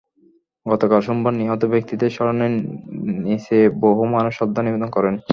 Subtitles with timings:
[0.65, 2.47] গতকাল সোমবার নিহত ব্যক্তিদের স্মরণে
[3.25, 5.15] নিসে বহু মানুষ শ্রদ্ধা নিবেদন করেন।